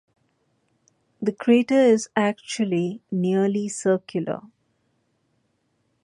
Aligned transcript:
The 1.21 1.31
crater 1.31 1.77
is 1.79 2.09
actually 2.15 3.03
nearly 3.11 3.69
circular. 3.69 4.41